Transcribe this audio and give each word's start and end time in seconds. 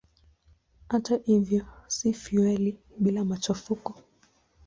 Hata 0.89 1.15
hivyo 1.17 1.65
si 1.87 2.13
fueli 2.13 2.79
bila 2.97 3.25
machafuko. 3.25 3.95